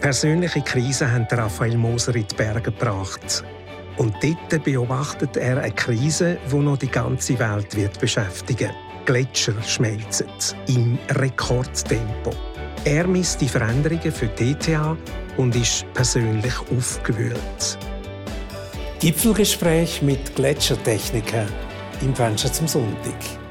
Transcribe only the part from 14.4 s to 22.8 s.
ETH und ist persönlich aufgewühlt. Gipfelgespräch mit Gletschertechniker im Fenster zum